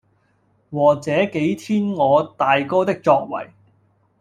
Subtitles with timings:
[0.71, 3.47] 和這幾天我大哥的作爲，